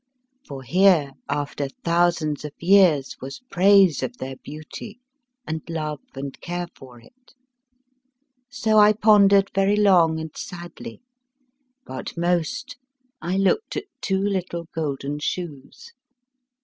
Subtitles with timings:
[0.47, 4.99] For here, after thousands of years, was praise of their beauty,
[5.45, 7.35] and love and care for it.
[8.49, 11.03] So I pondered very long and sadly.
[11.85, 12.77] But most
[13.21, 15.91] I looked at two little golden shoes.